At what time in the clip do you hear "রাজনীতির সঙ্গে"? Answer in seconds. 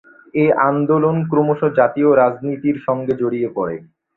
2.15-3.13